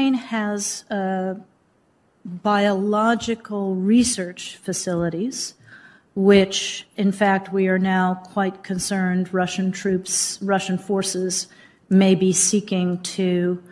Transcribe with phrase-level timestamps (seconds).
[0.00, 1.34] Ukraine has uh,
[2.24, 5.52] biological research facilities,
[6.14, 11.48] which, in fact, we are now quite concerned Russian troops, Russian forces
[11.90, 13.62] may be seeking to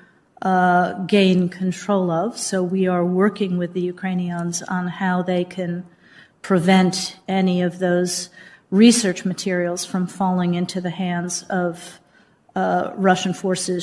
[0.42, 2.36] uh, gain control of.
[2.36, 5.86] So we are working with the Ukrainians on how they can
[6.42, 8.28] prevent any of those
[8.70, 12.00] research materials from falling into the hands of
[12.54, 13.82] uh, Russian forces.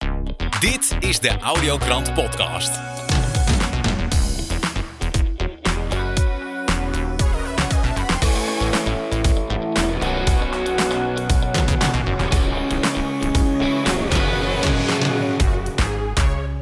[0.65, 2.71] Dit is de Audiokrant Podcast.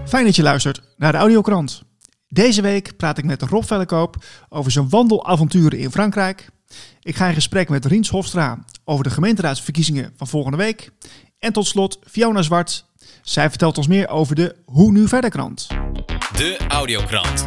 [0.07, 1.83] Fijn dat je luistert naar de Audiokrant.
[2.27, 6.49] Deze week praat ik met Rob Vellekoop over zijn wandelavonturen in Frankrijk.
[7.01, 10.91] Ik ga in gesprek met Riens Hofstra over de gemeenteraadsverkiezingen van volgende week.
[11.39, 12.91] En tot slot Fiona Zwart.
[13.21, 15.67] Zij vertelt ons meer over de Hoe Nu Verder krant.
[16.37, 17.45] De Audiokrant.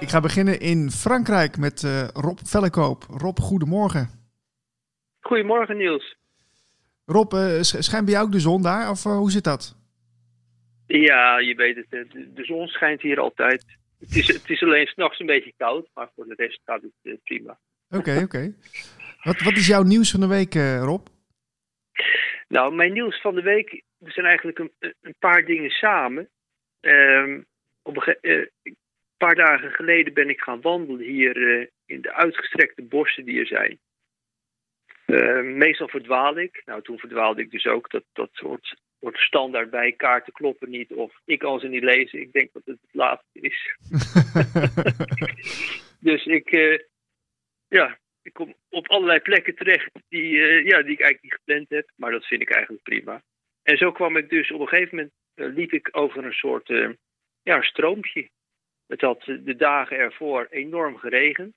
[0.00, 3.04] Ik ga beginnen in Frankrijk met uh, Rob Vellekoop.
[3.10, 4.10] Rob, goedemorgen.
[5.20, 6.16] Goedemorgen Niels.
[7.06, 9.76] Rob, uh, schijnt bij jou ook de zon daar of uh, hoe zit dat?
[10.86, 11.86] Ja, je weet het.
[11.90, 13.64] De, de zon schijnt hier altijd.
[13.98, 16.92] Het is, het is alleen s'nachts een beetje koud, maar voor de rest gaat het
[17.02, 17.58] uh, prima.
[17.90, 18.54] Oké, oké.
[19.22, 21.06] Wat, wat is jouw nieuws van de week, uh, Rob?
[22.48, 26.28] Nou, mijn nieuws van de week er zijn eigenlijk een, een paar dingen samen.
[26.80, 27.46] Um,
[27.82, 28.76] op een, uh, een,
[29.16, 33.78] paar dagen geleden ben ik gaan wandelen hier in de uitgestrekte bossen die er zijn.
[35.06, 36.62] Ehm, meestal verdwaal ik.
[36.64, 37.90] Nou, toen verdwaalde ik dus ook.
[37.90, 40.92] Dat, dat soort wordt standaard bij kaarten kloppen niet.
[40.92, 42.20] Of ik kan ze niet lezen.
[42.20, 43.76] Ik denk dat het het laatste is.
[46.08, 46.78] dus ik, uh,
[47.68, 51.68] ja, ik kom op allerlei plekken terecht die, uh, ja, die ik eigenlijk niet gepland
[51.68, 51.90] heb.
[51.96, 53.22] Maar dat vind ik eigenlijk prima.
[53.64, 56.96] En zo kwam ik dus op een gegeven moment, uh, liep ik over een soort
[57.42, 58.28] ja, stroompje.
[58.86, 61.54] Het had de dagen ervoor enorm geregend.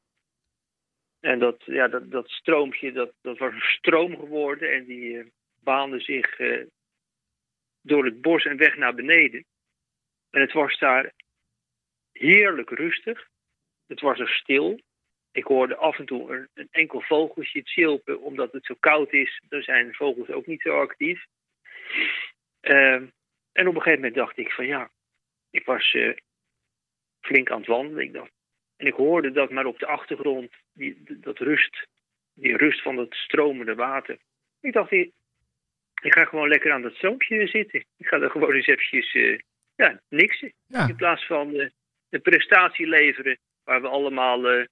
[1.20, 4.72] En dat, ja, dat, dat stroompje, dat, dat was een stroom geworden.
[4.72, 5.32] En die
[5.64, 6.40] baande zich
[7.82, 9.46] door het bos en weg naar beneden.
[10.30, 11.14] En het was daar
[12.12, 13.28] heerlijk rustig.
[13.88, 14.80] Het was er stil.
[15.32, 19.42] Ik hoorde af en toe een, een enkel vogeltje chilpen, omdat het zo koud is.
[19.50, 21.26] Dan zijn vogels ook niet zo actief.
[22.62, 23.02] Uh,
[23.52, 24.92] en op een gegeven moment dacht ik van ja,
[25.50, 26.18] ik was uh,
[27.22, 28.04] flink aan het wandelen.
[28.04, 28.32] Ik dacht,
[28.78, 31.88] en ik hoorde dat maar op de achtergrond, die, dat rust,
[32.34, 34.18] die rust van het stromende water.
[34.62, 37.86] Ik dacht, ik ga gewoon lekker aan dat stroompje zitten.
[37.98, 39.40] Ik ga er gewoon eens eventjes, uh,
[39.76, 40.54] ja, niksen.
[40.68, 40.88] Ja.
[40.88, 41.70] In plaats van uh,
[42.10, 44.66] de prestatie leveren waar we allemaal uh,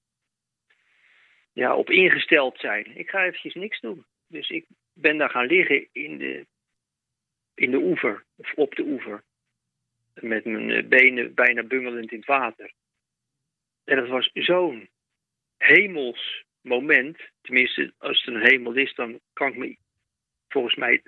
[1.52, 2.96] ja, op ingesteld zijn.
[2.96, 4.04] Ik ga eventjes niks doen.
[4.28, 6.46] Dus ik ben daar gaan liggen in de,
[7.56, 9.22] in de oever, of op de oever.
[10.14, 12.72] Met mijn benen bijna bungelend in het water.
[13.84, 14.88] En dat was zo'n
[15.56, 17.18] hemels moment.
[17.40, 19.76] Tenminste, als het een hemel is, dan kan ik me
[20.48, 21.02] volgens mij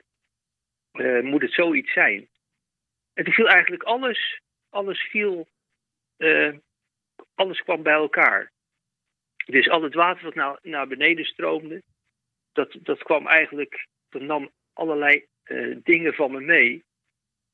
[0.92, 2.28] uh, moet het zoiets zijn.
[3.14, 5.48] En toen viel eigenlijk alles, alles viel,
[6.18, 6.56] uh,
[7.34, 8.52] alles kwam bij elkaar.
[9.46, 11.82] Dus al het water wat naar, naar beneden stroomde,
[12.52, 16.84] dat, dat kwam eigenlijk, dat nam allerlei uh, dingen van me mee.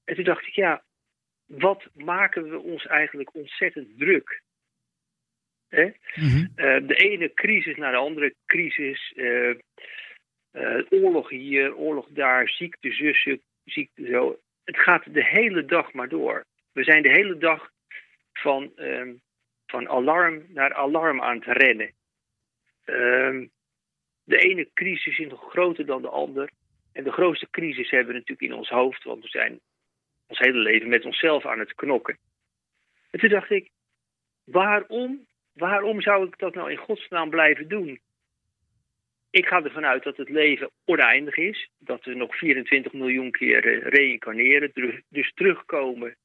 [0.04, 0.82] En toen dacht ik, ja,
[1.46, 4.42] wat maken we ons eigenlijk ontzettend druk?
[5.68, 5.84] Hè?
[5.84, 6.86] Mm -hmm.
[6.86, 9.12] de ene crisis naar de andere crisis.
[9.16, 9.54] Uh,
[10.90, 14.38] oorlog hier, oorlog daar, ziekte zussen, ziekte zo.
[14.64, 16.44] Het gaat de hele dag maar door.
[16.72, 17.70] We zijn de hele dag
[18.32, 19.20] van, um,
[19.66, 21.92] van alarm naar alarm aan het rennen.
[22.84, 23.50] Um,
[24.24, 26.50] de ene crisis is nog groter dan de ander.
[26.94, 29.60] En de grootste crisis hebben we natuurlijk in ons hoofd, want we zijn
[30.26, 32.18] ons hele leven met onszelf aan het knokken.
[33.10, 33.70] En toen dacht ik,
[34.44, 38.00] waarom, waarom zou ik dat nou in godsnaam blijven doen?
[39.30, 41.70] Ik ga ervan uit dat het leven oneindig is.
[41.78, 44.72] Dat we nog 24 miljoen keer uh, reïncarneren.
[45.08, 46.16] Dus terugkomen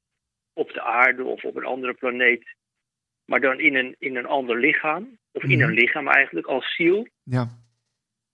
[0.53, 2.55] op de aarde of op een andere planeet.
[3.25, 5.17] Maar dan in een, in een ander lichaam.
[5.31, 7.07] Of in een lichaam eigenlijk, als ziel.
[7.23, 7.47] Ja.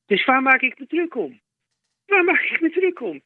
[0.05, 1.39] Dus waar maak ik me druk om?
[2.05, 3.21] Waar maak ik me druk om?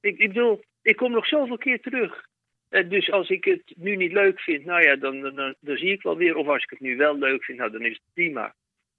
[0.00, 2.26] Ik, ik bedoel, ik kom nog zoveel keer terug.
[2.70, 5.92] Uh, dus als ik het nu niet leuk vind, nou ja, dan, dan, dan, zie
[5.92, 6.36] ik wel weer.
[6.36, 8.54] Of als ik het nu wel leuk vind, nou dan is het prima.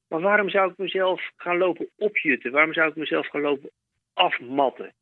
[0.08, 2.52] Maar waarom zou ik mezelf gaan lopen opjutten?
[2.52, 3.70] Waarom zou ik mezelf gaan lopen
[4.14, 4.94] afmatten?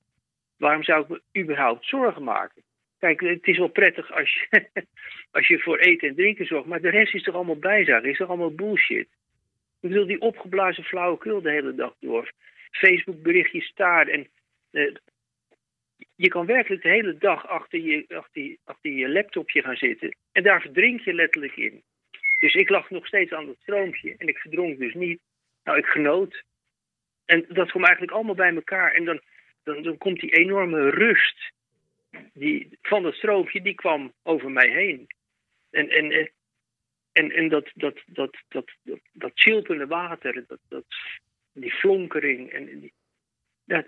[0.58, 2.64] Waarom zou ik me überhaupt zorgen maken?
[3.00, 4.70] Kijk, het is wel prettig als je,
[5.32, 8.18] als je voor eten en drinken zorgt, maar de rest is toch allemaal bijzaken, is
[8.18, 9.08] toch allemaal bullshit?
[9.80, 12.32] Ik bedoel, die opgeblazen flauwekul de hele dag door.
[12.78, 14.28] Facebook berichtjes daar en
[14.72, 14.94] eh,
[16.16, 20.16] je kan werkelijk de hele dag achter je, achter, achter je laptopje gaan zitten.
[20.32, 21.84] En daar verdrink je letterlijk in.
[22.40, 24.16] Dus ik lag nog steeds aan dat stroompje.
[24.18, 25.22] En ik verdronk dus niet.
[25.64, 26.44] Nou, ik genoot.
[27.26, 28.92] En dat kwam eigenlijk allemaal bij elkaar.
[28.92, 29.22] En dan,
[29.64, 31.52] dan, dan komt die enorme rust
[32.34, 35.08] die, van dat stroompje, die kwam over mij heen.
[35.70, 36.32] En, en,
[37.12, 40.86] en, en dat, dat, dat, dat, dat, dat chilpende water, dat, dat,
[41.54, 42.52] die flonkering.
[42.52, 42.94] En die,
[43.66, 43.86] dat,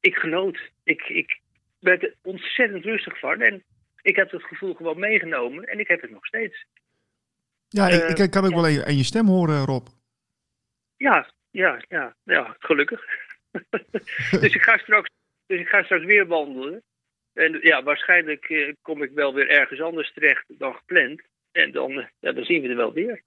[0.00, 0.70] ik genoot.
[0.84, 1.40] Ik, ik
[1.78, 3.40] werd er ontzettend rustig van.
[3.40, 3.62] En
[4.02, 5.64] ik heb het gevoel gewoon meegenomen.
[5.64, 6.66] En ik heb het nog steeds.
[7.68, 9.86] Ja, ik, ik kan ook wel aan je stem horen, Rob.
[10.96, 13.04] Ja, ja, ja, ja, gelukkig.
[14.40, 15.10] dus, ik ga straks,
[15.46, 16.82] dus ik ga straks weer wandelen.
[17.32, 21.22] En ja, waarschijnlijk eh, kom ik wel weer ergens anders terecht dan gepland.
[21.52, 23.22] En dan, eh, ja, dan zien we er wel weer.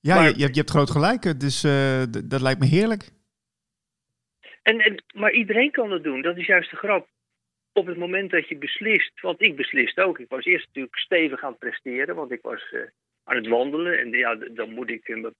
[0.00, 1.40] Ja, je, je, hebt, je hebt groot gelijk.
[1.40, 3.10] Dus uh, dat lijkt me heerlijk.
[4.62, 6.22] En, en, maar iedereen kan dat doen.
[6.22, 7.08] Dat is juist de grap.
[7.72, 10.18] Op het moment dat je beslist, want ik beslist ook.
[10.18, 12.80] Ik was eerst natuurlijk stevig aan het presteren, want ik was uh,
[13.24, 13.98] aan het wandelen.
[13.98, 15.34] En ja, dan moet ik een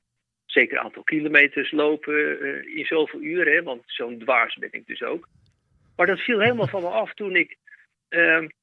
[0.47, 3.53] zeker aantal kilometers lopen uh, in zoveel uren.
[3.53, 5.29] Hè, want zo'n dwaas ben ik dus ook.
[5.97, 7.57] Maar dat viel helemaal van me af toen ik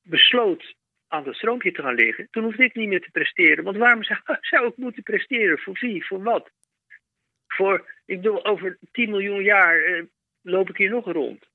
[0.03, 0.75] besloot
[1.07, 2.27] aan dat stroompje te gaan liggen.
[2.31, 3.63] Toen hoefde ik niet meer te presteren.
[3.63, 4.04] Want waarom
[4.42, 5.59] zou, ik moeten presteren?
[5.59, 6.06] Voor wie?
[6.06, 6.50] Voor wat?
[7.48, 10.04] Voor, ik bedoel, over 10 miljoen jaar uh,
[10.42, 11.45] loop ik hier nog rond.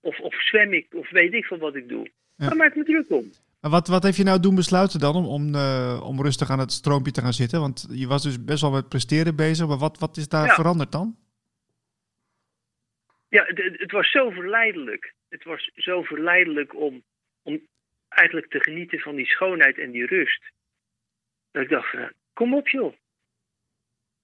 [0.00, 2.10] Of, of zwem ik, of weet ik van wat ik doe.
[2.36, 2.48] Ja.
[2.48, 3.32] Daar maak ik me druk om.
[3.60, 6.58] Maar wat, wat heeft je nou doen besluiten dan om, om, uh, om rustig aan
[6.58, 7.60] het stroompje te gaan zitten?
[7.60, 9.66] Want je was dus best wel met presteren bezig.
[9.66, 10.54] Maar wat, wat is daar ja.
[10.54, 11.16] veranderd dan?
[13.28, 15.14] Ja, het, het, was zo verleidelijk.
[15.28, 17.02] Het was zo verleidelijk om,
[17.42, 17.60] om
[18.08, 20.52] eigenlijk te genieten van die schoonheid en die rust.
[21.50, 21.94] Dat ik dacht,
[22.32, 22.94] kom op joh.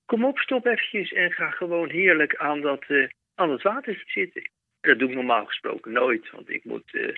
[0.05, 4.51] Kom op, stop eventjes en ga gewoon heerlijk aan dat, uh, aan het water zitten.
[4.81, 7.17] Dat doe ik normaal gesproken nooit, want ik moet uh,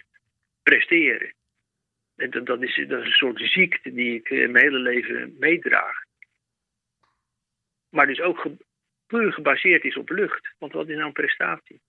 [0.63, 1.33] presteren.
[2.17, 6.05] En dat, dat, is, dat is een soort ziekte die ik mijn hele leven meedraag.
[7.91, 8.47] Maar dus ook
[9.07, 10.55] puur gebaseerd is op lucht.
[10.59, 11.81] Want wat is nou een prestatie?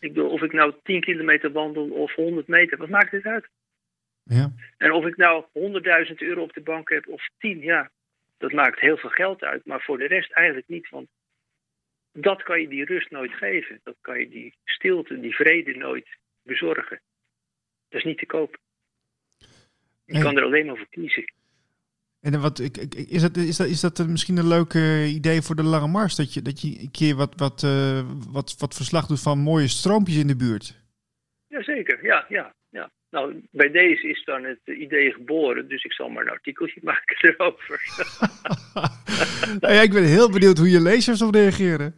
[0.00, 3.48] Ik bedoel, of ik nou 10 kilometer wandel of 100 meter, wat maakt het uit?
[4.24, 4.52] Ja.
[4.76, 7.90] En of ik nou 100.000 euro op de bank heb of 10, ja,
[8.38, 9.64] dat maakt heel veel geld uit.
[9.64, 11.08] Maar voor de rest eigenlijk niet, want
[12.12, 13.80] dat kan je die rust nooit geven.
[13.82, 16.06] Dat kan je die stilte, die vrede nooit
[16.42, 17.00] bezorgen.
[17.88, 18.58] Dat is niet te koop.
[20.04, 21.32] Je kan er alleen maar voor kiezen.
[22.20, 24.74] En wat, is, dat, is, dat, is dat misschien een leuk
[25.06, 26.16] idee voor de lange mars?
[26.16, 29.68] Dat je, dat je een keer wat, wat, uh, wat, wat verslag doet van mooie
[29.68, 30.83] stroompjes in de buurt?
[31.54, 32.90] Jazeker, ja, ja, ja.
[33.10, 37.16] Nou, bij deze is dan het idee geboren, dus ik zal maar een artikeltje maken
[37.20, 37.82] erover.
[39.60, 41.94] nou ja, ik ben heel benieuwd hoe je lezers op reageren.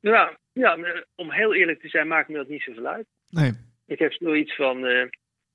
[0.00, 0.78] Ja, ja,
[1.14, 3.06] om heel eerlijk te zijn, maakt me dat niet zoveel uit.
[3.30, 3.52] Nee.
[3.86, 5.06] Ik heb zoiets van, uh,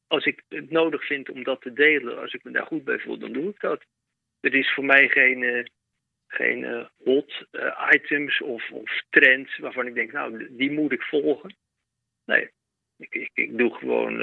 [0.08, 3.00] als ik het nodig vind om dat te delen, als ik me daar goed bij
[3.00, 3.84] voel, dan doe ik dat.
[4.40, 5.64] Er is voor mij geen, uh,
[6.28, 7.48] geen uh, hot
[7.94, 11.56] items of, of trends waarvan ik denk, nou, die moet ik volgen.
[12.26, 12.50] Nee,
[12.98, 14.18] ik, ik, ik doe, gewoon,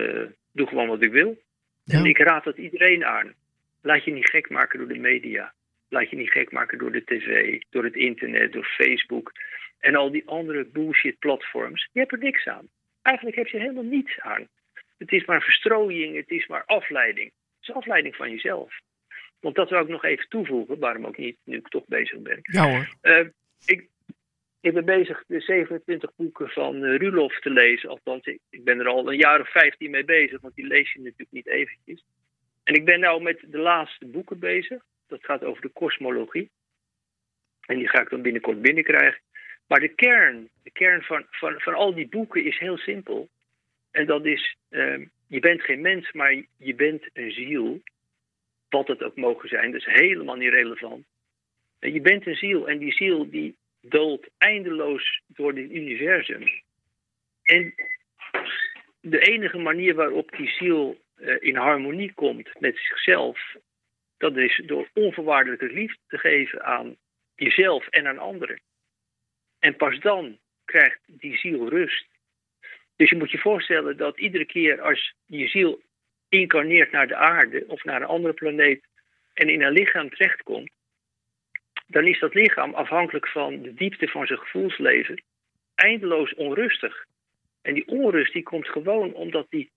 [0.53, 1.39] doe gewoon wat ik wil.
[1.85, 1.99] Ja.
[1.99, 3.35] En ik raad dat iedereen aan.
[3.83, 5.53] Laat je niet gek maken door de media.
[5.89, 9.33] Laat je niet gek maken door de tv, door het internet, door Facebook
[9.79, 11.89] en al die andere bullshit platforms.
[11.93, 12.69] Je hebt er niks aan.
[13.03, 14.49] Eigenlijk heb je er helemaal niets aan.
[14.99, 17.27] Het is maar verstrooiing, het is maar afleiding.
[17.27, 18.81] Het is afleiding van jezelf.
[19.41, 22.39] Want dat wil ik nog even toevoegen, waarom ook niet, nu ik toch bezig ben.
[22.43, 22.89] Ja hoor.
[23.03, 23.27] Uh,
[23.65, 23.89] ik,
[24.63, 27.89] ik ben bezig de 27 boeken van uh, Rulof te lezen.
[27.89, 30.99] Althans, ik, ben er al een jaar of 15 mee bezig, want die lees je
[30.99, 32.05] natuurlijk niet eventjes.
[32.63, 34.83] En ik ben nou met de laatste boeken bezig.
[35.07, 36.51] Dat gaat over de kosmologie.
[37.67, 39.21] En die ga ik dan binnenkort binnenkrijgen.
[39.67, 43.29] Maar de kern, de kern van, van, van al die boeken is heel simpel.
[43.91, 47.83] En dat is, uh, je bent geen mens, maar je bent een ziel.
[48.69, 51.05] Wat het ook mogen zijn, dat is helemaal niet relevant.
[51.79, 56.45] Je bent een ziel en die ziel die dolt eindeloos door dit universum.
[57.43, 57.75] En
[59.01, 63.57] de enige manier waarop die ziel uh, in harmonie komt met zichzelf,
[64.17, 66.97] dat is door onvoorwaardelijke liefde te geven aan
[67.35, 68.61] jezelf en aan anderen.
[69.59, 72.07] En pas dan krijgt die ziel rust.
[72.97, 75.81] Dus je moet je voorstellen dat iedere keer als je ziel
[76.29, 78.87] incarneert naar de aarde of naar een andere planeet
[79.35, 80.73] en in een lichaam terechtkomt,
[81.93, 85.23] dan is dat lichaam afhankelijk van de diepte van zijn gevoelsleven
[85.75, 87.05] eindeloos onrustig.
[87.63, 89.71] En die onrust die komt gewoon omdat die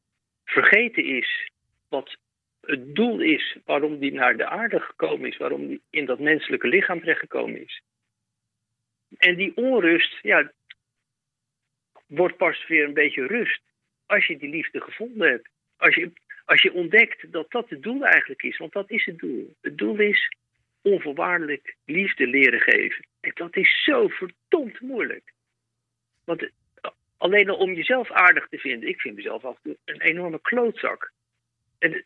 [0.45, 1.49] vergeten is
[1.89, 2.17] wat
[2.61, 6.67] het doel is waarom die naar de aarde gekomen is, waarom die in dat menselijke
[6.67, 7.81] lichaam terechtgekomen is.
[9.17, 10.51] En die onrust, ja,
[12.07, 13.61] wordt pas weer een beetje rust
[14.05, 15.49] als je die liefde gevonden hebt.
[15.77, 16.11] Als je,
[16.45, 18.57] als je ontdekt dat dat het doel eigenlijk is.
[18.57, 19.55] Want dat is het doel.
[19.61, 20.35] Het doel is
[20.85, 23.05] onvoorwaardelijk liefde leren geven.
[23.19, 25.33] En dat is zo verdomd moeilijk.
[26.23, 28.89] Want eh, alleen al om jezelf aardig te vinden.
[28.89, 31.11] Ik vind mezelf af en toe een enorme klootzak.
[31.79, 32.05] En,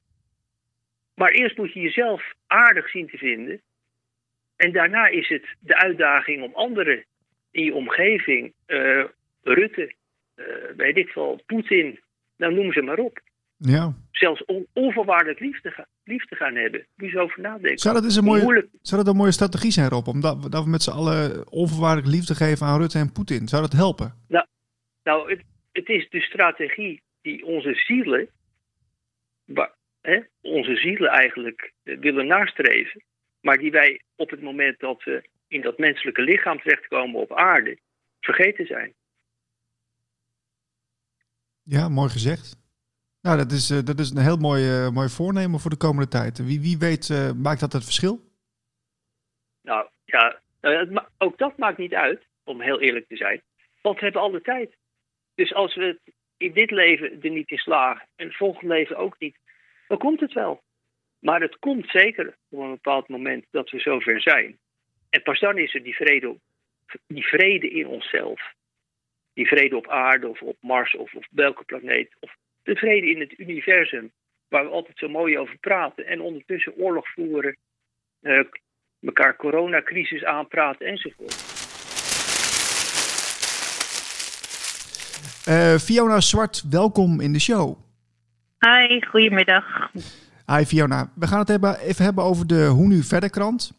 [1.16, 3.62] maar eerst moet je jezelf aardig zien te vinden.
[4.56, 7.06] En daarna is het de uitdaging om anderen
[7.52, 9.06] in je omgeving, uh,
[9.44, 9.94] Rutte,
[10.36, 10.46] uh,
[10.76, 12.00] weet ik wel, Poetin,
[12.38, 13.20] nou noem ze maar op.
[13.60, 13.94] Ja.
[14.12, 16.86] Zelfs on, onvoorwaardelijk liefde, ga, liefde gaan hebben.
[16.96, 17.78] Moet je zo over nadenken.
[17.80, 20.08] Zou dat, een mooie, zou dat een mooie strategie zijn, Rob?
[20.08, 23.48] Omdat dat we met z'n allen onvoorwaardelijk liefde geven aan Rutte en Poetin.
[23.48, 24.14] Zou dat helpen?
[24.28, 24.46] Nou,
[25.04, 28.30] nou het, het is de strategie die onze zielen,
[30.02, 33.04] hè, onze zielen eigenlijk eh, willen nastreven.
[33.42, 37.80] Maar die wij op het moment dat we in dat menselijke lichaam terechtkomen op aarde,
[38.20, 38.94] vergeten zijn.
[41.64, 42.59] Ja, mooi gezegd.
[43.30, 46.08] Nou, dat is, uh, dat is een heel mooi, uh, mooi voornemen voor de komende
[46.08, 46.46] tijd.
[46.46, 48.20] Wie, wie weet, uh, maakt dat het verschil?
[49.62, 50.40] Nou ja,
[51.18, 53.42] ook dat maakt niet uit, om heel eerlijk te zijn.
[53.82, 54.76] Want we hebben alle tijd.
[55.36, 58.98] Dus als we het in dit leven er niet in slagen en het volgende leven
[58.98, 59.38] ook niet,
[59.88, 60.62] dan komt het wel.
[61.20, 64.58] Maar het komt zeker op een bepaald moment dat we zover zijn.
[65.10, 66.36] En pas dan is er die vrede,
[67.08, 68.54] die vrede in onszelf.
[69.34, 72.16] Die vrede op aarde of op Mars of op welke planeet.
[72.20, 72.36] Of
[72.70, 74.12] de vrede in het universum,
[74.48, 76.06] waar we altijd zo mooi over praten.
[76.06, 77.58] En ondertussen oorlog voeren,
[78.22, 78.44] uh,
[79.02, 81.58] elkaar coronacrisis aanpraten enzovoort.
[85.50, 87.78] Uh, Fiona Zwart, welkom in de show.
[88.60, 89.92] Hi, goedemiddag.
[90.46, 93.78] Hi Fiona, we gaan het hebben, even hebben over de Hoe Nu Verder krant.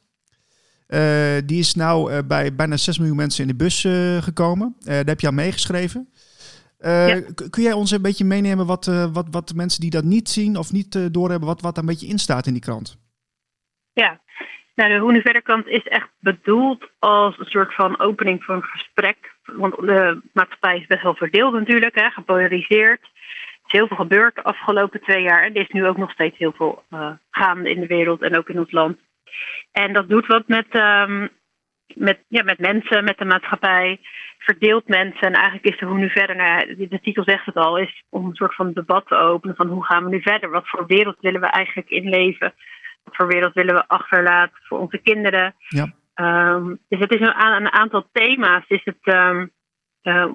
[0.88, 4.76] Uh, die is nou uh, bij bijna 6 miljoen mensen in de bus uh, gekomen.
[4.84, 6.08] daar heb je aan meegeschreven.
[6.82, 7.20] Ja.
[7.50, 10.56] Kun jij ons een beetje meenemen wat, wat, wat de mensen die dat niet zien
[10.56, 12.98] of niet doorhebben, wat, wat daar een beetje in staat in die krant?
[13.92, 14.20] Ja,
[14.74, 18.54] nou, de Hoe Nu Verder krant is echt bedoeld als een soort van opening voor
[18.54, 19.34] een gesprek.
[19.44, 23.00] Want de maatschappij is best wel verdeeld natuurlijk, hè, gepolariseerd
[23.72, 25.42] is heel veel gebeurd de afgelopen twee jaar.
[25.42, 26.82] En er is nu ook nog steeds heel veel
[27.30, 28.98] gaande in de wereld en ook in ons land.
[29.72, 31.28] En dat doet wat met, um,
[31.94, 34.00] met, ja, met mensen, met de maatschappij.
[34.38, 35.20] Verdeelt mensen.
[35.20, 36.36] En eigenlijk is er hoe nu verder.
[36.36, 39.68] Nou, de titel zegt het al, is om een soort van debat te openen van
[39.68, 40.50] hoe gaan we nu verder?
[40.50, 42.54] Wat voor wereld willen we eigenlijk inleven?
[43.04, 45.54] Wat voor wereld willen we achterlaten voor onze kinderen?
[45.68, 45.92] Ja.
[46.54, 49.50] Um, dus het is een, een aantal thema's is het, um,
[50.02, 50.26] uh,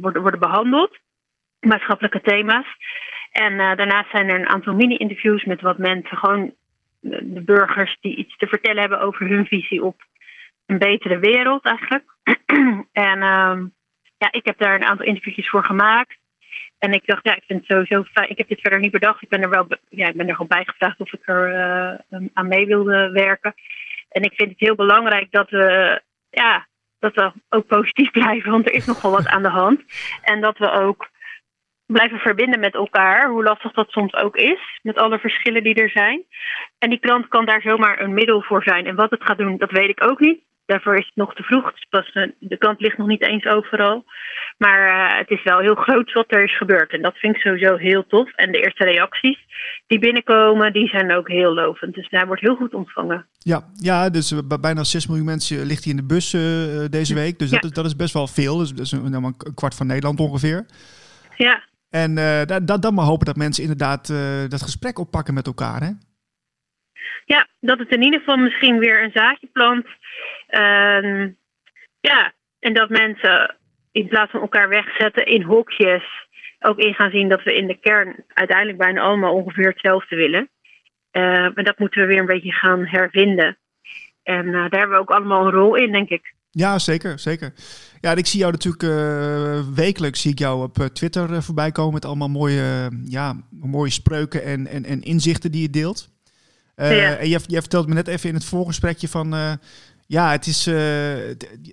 [0.00, 0.98] worden, worden behandeld
[1.60, 2.66] maatschappelijke thema's.
[3.30, 6.54] En uh, daarnaast zijn er een aantal mini-interviews met wat mensen, gewoon
[7.00, 10.02] de burgers die iets te vertellen hebben over hun visie op
[10.70, 12.04] een betere wereld eigenlijk.
[12.92, 13.58] en uh,
[14.18, 16.18] ja, ik heb daar een aantal interviewjes voor gemaakt.
[16.78, 18.30] En ik dacht, ja, ik vind het sowieso fijn.
[18.30, 19.22] Ik heb dit verder niet bedacht.
[19.22, 21.48] Ik ben er wel, ja, ik ben er gewoon bij gevraagd of ik er
[22.10, 23.54] uh, aan mee wilde werken.
[24.08, 26.00] En ik vind het heel belangrijk dat we,
[26.30, 26.66] ja,
[26.98, 29.82] dat we ook positief blijven, want er is nogal wat aan de hand.
[30.22, 31.10] En dat we ook
[31.86, 35.90] blijven verbinden met elkaar, hoe lastig dat soms ook is, met alle verschillen die er
[35.90, 36.24] zijn.
[36.78, 38.86] En die krant kan daar zomaar een middel voor zijn.
[38.86, 40.42] En wat het gaat doen, dat weet ik ook niet.
[40.70, 41.72] Daarvoor is het nog te vroeg.
[41.90, 44.04] Eh, de krant ligt nog niet eens overal.
[44.58, 46.92] Maar uh, het is wel heel groot wat er is gebeurd.
[46.92, 48.32] En dat vind ik sowieso heel tof.
[48.34, 49.38] En de eerste reacties
[49.86, 51.94] die binnenkomen, die zijn ook heel lovend.
[51.94, 53.26] Dus daar wordt heel goed ontvangen.
[53.38, 56.40] Ja, ja dus bijna 6 miljoen mensen ligt hij in de bus uh,
[56.90, 57.38] deze week.
[57.38, 57.56] Dus ja.
[57.56, 58.56] dat, is, dat is best wel veel.
[58.56, 60.66] Dus dat is een, een kwart van Nederland ongeveer.
[61.36, 61.62] Ja.
[61.90, 64.06] En uh, dat, dan maar hopen dat mensen inderdaad
[64.50, 65.80] dat gesprek oppakken met elkaar.
[65.80, 65.90] Hè?
[67.24, 69.86] Ja, dat het in ieder geval misschien weer een zaadje plant.
[70.50, 71.28] Uh,
[72.00, 73.56] ja, en dat mensen
[73.92, 76.04] in plaats van elkaar wegzetten in hokjes,
[76.60, 80.48] ook in gaan zien dat we in de kern uiteindelijk bijna allemaal ongeveer hetzelfde willen.
[81.12, 81.22] Uh,
[81.54, 83.58] maar dat moeten we weer een beetje gaan hervinden.
[84.22, 86.34] En daar hebben we ook allemaal een rol in, denk ik.
[86.50, 87.52] Ja, zeker, zeker.
[88.00, 91.92] Ja, ik zie jou natuurlijk uh, wekelijks zie ik jou op Twitter uh, voorbij komen
[91.92, 96.08] met allemaal mooie, ja, mooie spreuken en, en, en inzichten die je deelt.
[96.76, 97.16] Ja.
[97.16, 99.58] En jij vertelt me net even in het voorgesprekje van,
[100.16, 100.64] ja, het is,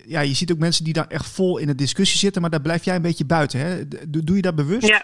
[0.06, 2.60] ja, je ziet ook mensen die daar echt vol in de discussie zitten, maar daar
[2.60, 3.60] blijf jij een beetje buiten.
[3.60, 3.88] Hè?
[4.08, 4.88] Doe, je dat bewust?
[4.88, 5.02] Ja,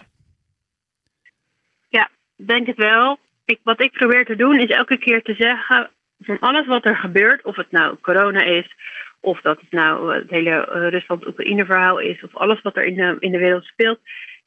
[1.89, 3.19] ja denk het wel.
[3.45, 5.89] Ik, wat ik probeer te doen is elke keer te zeggen
[6.19, 8.75] van alles wat er gebeurt, of het nou corona is
[9.19, 13.15] of dat het nou het hele Rusland-Oekraïne verhaal is, of alles wat er in de,
[13.19, 13.99] in de wereld speelt.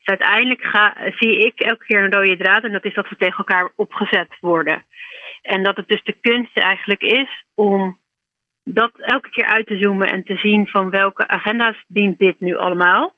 [0.05, 3.73] Uiteindelijk zie ik elke keer een rode draad en dat is dat we tegen elkaar
[3.77, 4.85] opgezet worden.
[5.43, 7.99] En dat het dus de kunst eigenlijk is om
[8.75, 12.57] dat elke keer uit te zoomen en te zien van welke agenda's dient dit nu
[12.57, 13.15] allemaal.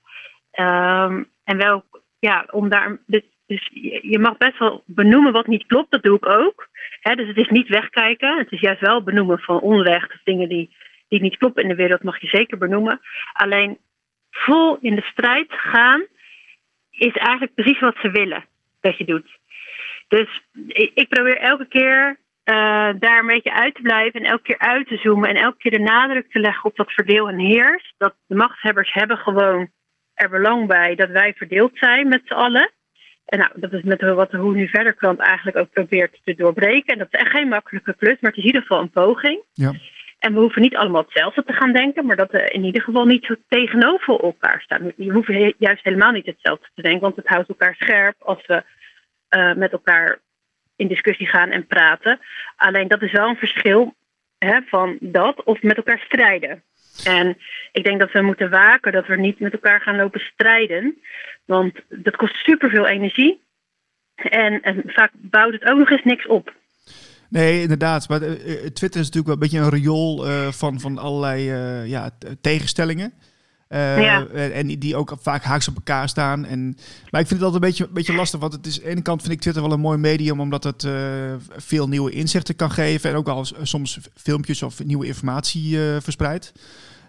[0.53, 2.99] Um, en welk, ja, om daar.
[3.07, 3.71] Dus, dus
[4.03, 6.69] je mag best wel benoemen wat niet klopt, dat doe ik ook.
[7.01, 10.77] Dus het is niet wegkijken, het is juist wel benoemen van onrecht of dingen die,
[11.09, 13.01] die niet kloppen in de wereld, mag je zeker benoemen.
[13.33, 13.79] Alleen
[14.31, 16.07] vol in de strijd gaan
[16.91, 18.45] is eigenlijk precies wat ze willen
[18.81, 19.39] dat je doet.
[20.09, 20.43] Dus
[20.95, 22.19] ik, probeer elke keer
[22.99, 25.73] daar een beetje uit te blijven en elke keer uit te zoomen en elke keer
[25.73, 27.95] de nadruk te leggen op dat verdeel en heers.
[27.99, 29.71] Dat de machthebbers hebben gewoon
[30.15, 32.71] er belang bij dat wij verdeeld zijn met z'n allen.
[33.25, 36.35] En nou, dat is met wat de Hoe Nu Verder krant eigenlijk ook probeert te
[36.35, 36.93] doorbreken.
[36.93, 39.43] En dat is echt geen makkelijke klus, maar het is in ieder geval een poging.
[39.53, 39.73] Ja.
[40.19, 43.05] En we hoeven niet allemaal hetzelfde te gaan denken, maar dat we in ieder geval
[43.05, 44.93] niet zo tegenover elkaar staan.
[44.97, 48.63] Je hoeft juist helemaal niet hetzelfde te denken, want het houdt elkaar scherp als we
[49.37, 50.19] uh, met elkaar
[50.81, 52.19] in discussie gaan en praten.
[52.57, 53.95] Alleen dat is wel een verschil
[54.39, 56.63] hè, van dat of met elkaar strijden.
[57.05, 57.37] En
[57.73, 60.99] ik denk dat we moeten waken dat we niet met elkaar gaan lopen strijden.
[61.45, 63.41] Want dat kost superveel energie.
[64.15, 66.55] En, en vaak bouwt het ook nog eens niks op.
[67.29, 68.09] Nee, inderdaad.
[68.09, 71.43] Maar uh, Twitter is natuurlijk wel een beetje een riool uh, van, van allerlei
[71.89, 72.11] ja,
[72.41, 73.13] tegenstellingen.
[73.79, 74.27] Ja.
[74.27, 76.45] En die ook vaak haaks op elkaar staan.
[76.45, 76.77] En,
[77.11, 78.41] maar ik vind het altijd een beetje, een beetje lastig.
[78.41, 80.41] Want het is, aan de ene kant vind ik Twitter wel een mooi medium.
[80.41, 80.87] Omdat het
[81.57, 83.11] veel nieuwe inzichten kan geven.
[83.11, 86.53] En ook al soms filmpjes of nieuwe informatie verspreidt.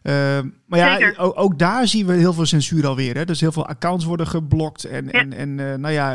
[0.03, 3.15] Uh, maar ja, ook, ook, daar zien we heel veel censuur alweer.
[3.15, 3.25] Hè?
[3.25, 4.83] Dus heel veel accounts worden geblokt.
[4.83, 5.11] En, ja.
[5.11, 6.13] en, en nou ja,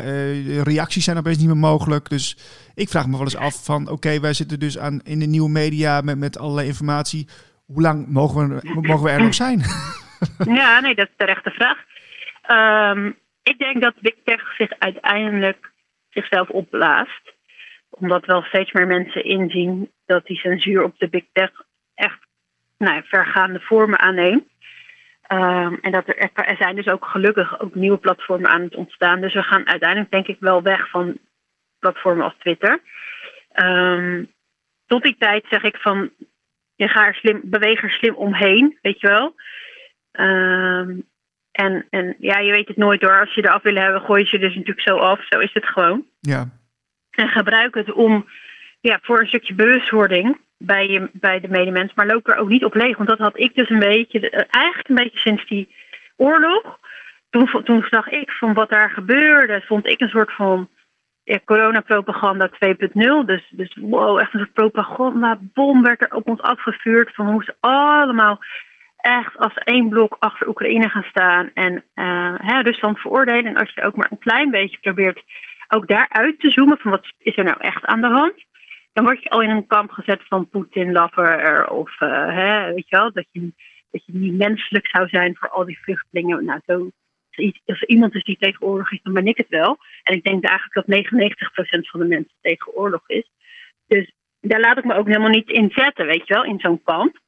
[0.62, 2.08] reacties zijn opeens niet meer mogelijk.
[2.08, 2.36] Dus
[2.74, 3.88] ik vraag me wel eens af van...
[3.88, 7.28] oké, wij zitten dus aan, in de nieuwe media met, met allerlei informatie.
[7.66, 9.62] Hoe lang mogen we, mogen we er nog zijn?
[10.60, 11.84] ja, nee, dat is de rechte vraag.
[12.92, 15.70] Um, ik denk dat Big Tech zich uiteindelijk
[16.10, 17.34] zichzelf opblaast.
[17.90, 21.50] Omdat wel steeds meer mensen inzien dat die censuur op de Big Tech
[21.94, 22.18] echt
[22.78, 24.44] nou, vergaande vormen aanneemt.
[25.32, 29.20] Um, en dat er, er zijn dus ook gelukkig ook nieuwe platformen aan het ontstaan.
[29.20, 31.18] Dus we gaan uiteindelijk denk ik wel weg van
[31.78, 32.80] platformen als Twitter.
[33.54, 34.32] Um,
[34.86, 36.10] tot die tijd zeg ik van,
[36.76, 39.34] je er slim, beweeg er slim omheen, weet je wel.
[40.20, 41.06] Um,
[41.52, 43.20] en, en ja, je weet het nooit door.
[43.20, 45.26] Als je eraf wil hebben, gooi je ze dus natuurlijk zo af.
[45.28, 46.04] Zo is het gewoon.
[46.20, 46.48] Ja.
[47.10, 48.26] En gebruik het om
[48.80, 52.64] ja, voor een stukje bewustwording bij, je, bij de medemens, maar loop er ook niet
[52.64, 52.96] op leeg.
[52.96, 55.74] Want dat had ik dus een beetje, eh, eigenlijk een beetje sinds die
[56.16, 56.78] oorlog.
[57.30, 60.68] Toen, toen zag ik van wat daar gebeurde, vond ik een soort van
[61.24, 63.24] ja, coronapropaganda 2.0.
[63.26, 67.14] Dus, dus wow, echt een soort propagandabom werd er op ons afgevuurd.
[67.14, 68.40] Van we moesten allemaal
[69.06, 73.46] echt als één blok achter Oekraïne gaan staan en uh, hè, Rusland veroordelen.
[73.46, 75.22] En als je ook maar een klein beetje probeert
[75.68, 78.44] ook daaruit te zoomen van wat is er nou echt aan de hand
[78.96, 82.96] dan word je al in een kamp gezet van Poetin-lover of uh, hè, weet je
[82.96, 83.52] wel, dat je,
[83.90, 86.44] dat je niet menselijk zou zijn voor al die vluchtelingen.
[86.44, 86.90] Nou, zo,
[87.64, 89.76] als iemand is die tegen oorlog is, dan ben ik het wel.
[90.02, 90.96] En ik denk eigenlijk dat
[91.82, 93.30] 99% van de mensen tegen oorlog is.
[93.86, 96.82] Dus daar laat ik me ook helemaal niet in zetten, weet je wel, in zo'n
[96.82, 97.18] kamp.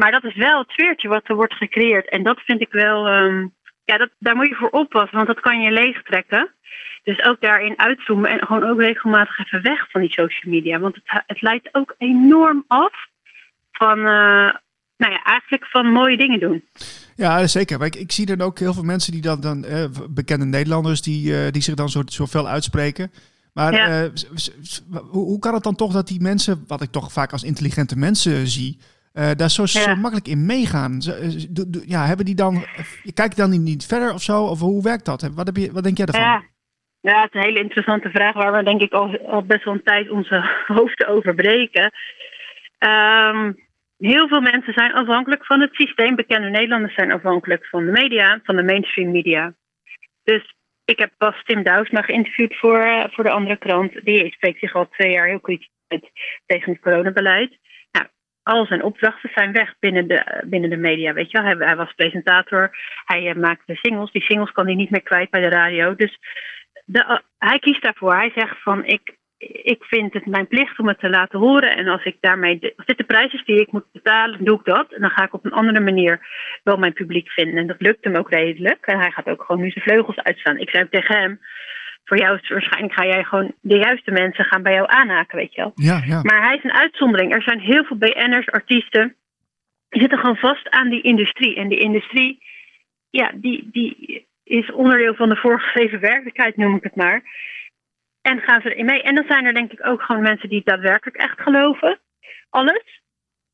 [0.00, 2.08] Maar dat is wel het sfeertje wat er wordt gecreëerd.
[2.08, 5.40] En dat vind ik wel, um, ja, dat, daar moet je voor oppassen, want dat
[5.40, 6.54] kan je leegtrekken.
[7.02, 10.78] Dus ook daarin uitzoomen en gewoon ook regelmatig even weg van die social media.
[10.78, 12.92] Want het, het leidt ook enorm af
[13.72, 14.50] van, uh,
[14.96, 16.64] nou ja, eigenlijk van mooie dingen doen.
[17.16, 17.78] Ja, zeker.
[17.78, 21.02] Maar ik, ik zie dan ook heel veel mensen die dan, dan eh, bekende Nederlanders,
[21.02, 23.12] die, uh, die zich dan zo, zo fel uitspreken.
[23.52, 24.02] Maar ja.
[24.02, 24.10] uh,
[24.88, 27.96] hoe, hoe kan het dan toch dat die mensen, wat ik toch vaak als intelligente
[27.96, 28.78] mensen zie,
[29.20, 29.66] uh, daar zo, ja.
[29.66, 30.98] zo, makkelijk in meegaan.
[31.50, 32.64] Do, ja, hebben die dan,
[33.14, 34.44] kijk je dan niet, niet verder of zo?
[34.44, 35.30] Of hoe werkt dat?
[35.34, 36.22] Wat, heb je, wat denk jij ervan?
[36.22, 36.48] Ja.
[37.02, 39.74] Ja, het is een hele interessante vraag waar we denk ik al, al best wel
[39.74, 41.92] een tijd onze hoofden over breken.
[42.78, 43.56] Um,
[43.98, 46.16] heel veel mensen zijn afhankelijk van het systeem.
[46.16, 49.54] Bekende Nederlanders zijn afhankelijk van de media, van de mainstream media.
[50.24, 50.54] Dus
[50.84, 54.04] ik heb pas Tim Douwsma geïnterviewd voor, uh, voor de andere krant.
[54.04, 56.10] Die spreekt zich al twee jaar heel kritisch uit
[56.46, 57.58] tegen het coronabeleid.
[58.50, 61.12] Al zijn opdrachten zijn weg binnen de, binnen de media.
[61.12, 61.66] Weet je wel.
[61.66, 62.70] Hij, was presentator,
[63.04, 64.12] hij uh, maakte singles.
[64.12, 65.94] Die singles kan hij niet meer kwijt bij de radio.
[65.94, 66.18] Dus
[66.84, 68.14] de, uh, hij kiest daarvoor.
[68.14, 69.16] Hij zegt van ik,
[69.62, 71.76] ik vind het mijn plicht om het te laten horen.
[71.76, 74.58] En als ik daarmee de, als dit de prijs is die ik moet betalen, doe
[74.58, 74.92] ik dat.
[74.92, 76.20] En dan ga ik op een andere manier
[76.64, 77.56] wel mijn publiek vinden.
[77.56, 78.86] En dat lukt hem ook redelijk.
[78.86, 80.58] En hij gaat ook gewoon nu zijn vleugels uitstaan.
[80.58, 81.40] Ik zei tegen hem.
[82.04, 85.36] Voor jou is het waarschijnlijk ga jij gewoon de juiste mensen gaan bij jou aanhaken,
[85.36, 85.72] weet je wel.
[85.74, 86.22] Ja, ja.
[86.22, 87.32] Maar hij is een uitzondering.
[87.32, 89.16] Er zijn heel veel BN'ers, artiesten,
[89.88, 91.56] die zitten gewoon vast aan die industrie.
[91.56, 92.42] En die industrie,
[93.10, 97.22] ja, die, die is onderdeel van de voorgeschreven werkelijkheid, noem ik het maar.
[98.22, 99.02] En gaan ze erin mee.
[99.02, 101.98] En dan zijn er denk ik ook gewoon mensen die daadwerkelijk echt geloven.
[102.50, 103.02] Alles.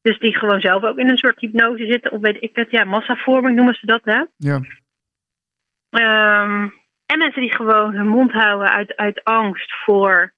[0.03, 2.13] Dus die gewoon zelf ook in een soort hypnose zitten.
[2.13, 4.25] Of weet ik het, ja, massavorming noemen ze dat, hè?
[4.37, 4.61] Ja.
[6.43, 6.75] Um,
[7.07, 10.33] En mensen die gewoon hun mond houden uit, uit angst voor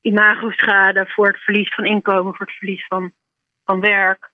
[0.00, 3.12] imagoschade, voor het verlies van inkomen, voor het verlies van,
[3.64, 4.30] van werk.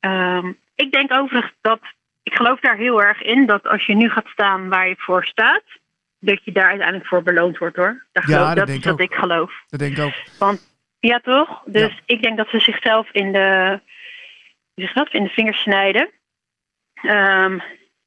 [0.00, 1.80] Ehm, ik denk overigens dat,
[2.22, 5.24] ik geloof daar heel erg in, dat als je nu gaat staan waar je voor
[5.24, 5.62] staat,
[6.18, 8.06] dat je daar uiteindelijk voor beloond wordt hoor.
[8.12, 9.52] Daar Ja, geloof, dat dat denk is ik wat ik geloof.
[9.68, 10.14] Dat denk ik ook.
[10.38, 11.62] Want ja, toch?
[11.64, 12.00] Dus Ja.
[12.06, 13.80] ik denk dat ze zichzelf in de,
[15.10, 16.10] in de vingers snijden.
[16.94, 17.58] Ehm,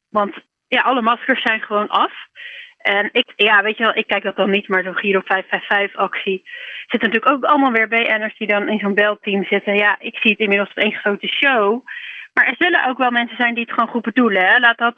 [0.10, 0.36] want
[0.69, 2.13] ja, alle maskers zijn gewoon af.
[2.77, 6.49] En ik, ja, weet je wel, ik kijk dat dan niet, maar zo'n Giro 555-actie
[6.88, 9.75] zit natuurlijk ook allemaal weer BN'ers die dan in zo'n belteam zitten.
[9.75, 11.86] Ja, ik zie het inmiddels als één grote show.
[12.34, 14.45] Maar er zullen ook wel mensen zijn die het gewoon goed bedoelen.
[14.45, 14.60] Hè?
[14.60, 14.97] Laat dat,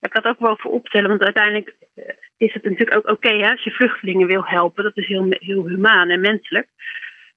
[0.00, 2.04] laat dat ook boven opstellen, want uiteindelijk eh,
[2.36, 4.84] is het natuurlijk ook oké hè, als je vluchtelingen wil helpen.
[4.84, 6.68] Dat is heel, heel humaan en menselijk.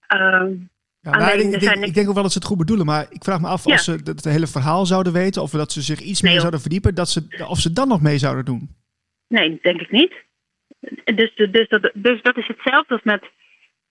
[0.08, 0.54] Ehm,
[1.02, 2.86] Ja, Alleen, nou, ik, denk, zijn- ik denk ook wel dat ze het goed bedoelen,
[2.86, 3.72] maar ik vraag me af Ja.
[3.72, 6.62] als ze het, hele verhaal zouden weten of dat ze zich iets Nee, meer zouden
[6.62, 8.70] verdiepen, dat ze, of ze dan nog mee zouden doen.
[9.28, 10.14] Nee, denk ik niet.
[11.04, 13.24] Dus, dus, dat, dus dat is hetzelfde als met,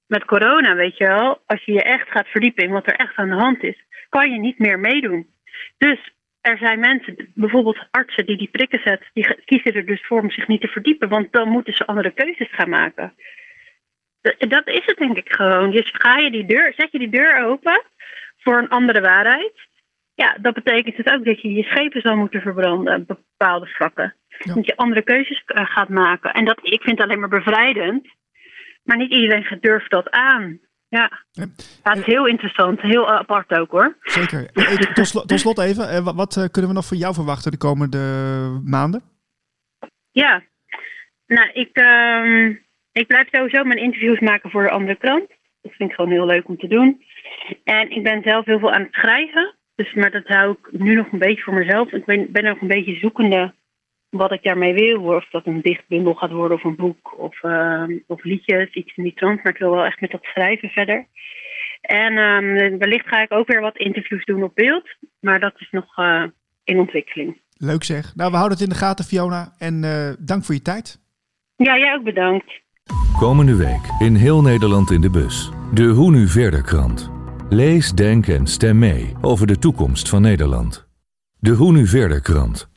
[0.07, 1.43] met corona, weet je wel.
[1.47, 4.31] Als je je echt gaat verdiepen in wat er echt aan de hand is, kan
[4.33, 5.27] je niet meer meedoen.
[5.79, 10.21] Dus er zijn mensen, bijvoorbeeld artsen die die prikken zetten, die kiezen er dus voor
[10.21, 13.15] om zich niet te verdiepen, want dan moeten ze andere keuzes gaan maken.
[14.49, 15.71] Dat is het denk ik gewoon.
[15.71, 17.83] Dus ga je die deur, zet je die deur open
[18.37, 19.69] voor een andere waarheid.
[20.15, 24.15] Ja, dat betekent het ook dat je je schepen zal moeten verbranden op bepaalde vlakken.
[24.29, 24.55] Ja.
[24.55, 26.33] Dat je andere keuzes eh, gaat maken.
[26.33, 28.07] En dat, ik vind het alleen maar bevrijdend.
[28.83, 30.61] Maar niet iedereen durft dat aan.
[30.89, 31.47] Ja, Ja.
[31.83, 32.81] Het is heel interessant.
[32.81, 33.97] Heel eh, apart ook hoor.
[34.01, 34.53] Zeker.
[34.95, 37.59] Tot slot, tot slot even, eh, wat, wat, kunnen we nog van jou verwachten de
[37.59, 37.99] komende
[38.65, 39.03] maanden?
[40.11, 40.43] Ja,
[41.27, 42.55] nou, ik, ehm,
[43.01, 45.29] ik blijf sowieso mijn interviews maken voor de andere krant.
[45.63, 47.03] Dat vind ik gewoon heel leuk om te doen.
[47.65, 49.55] En ik ben zelf heel veel aan het schrijven.
[49.75, 51.93] Dus, maar dat hou ik nu nog een beetje voor mezelf.
[51.93, 53.55] Ik ben, ben nog een beetje zoekende
[54.11, 55.03] wat ik daarmee wil.
[55.03, 59.03] Of dat een dichtbundel gaat worden of een boek of, ehm, of liedjes, iets in
[59.03, 59.43] die trant.
[59.43, 61.07] Maar ik wil wel echt met dat schrijven verder.
[61.81, 64.89] En ehm, wellicht ga ik ook weer wat interviews doen op beeld.
[65.21, 66.25] Maar dat is nog eh,
[66.65, 67.41] in ontwikkeling.
[67.57, 68.15] Leuk zeg.
[68.15, 69.53] Nou, we houden het in de gaten, Fiona.
[69.59, 70.99] En eh, dank voor je tijd.
[71.57, 72.53] Ja, jij ook bedankt.
[73.19, 75.51] Komende week in heel Nederland in de bus.
[75.75, 77.11] De Hoe Nu Verder krant.
[77.49, 80.87] Lees, denk en stem mee over de toekomst van Nederland.
[81.39, 82.69] De Hoe Nu Verder krant.